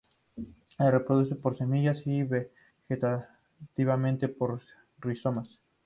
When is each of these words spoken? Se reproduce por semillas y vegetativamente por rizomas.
Se 0.65 0.89
reproduce 0.89 1.35
por 1.35 1.55
semillas 1.55 2.01
y 2.07 2.23
vegetativamente 2.23 4.29
por 4.29 4.59
rizomas. 4.97 5.59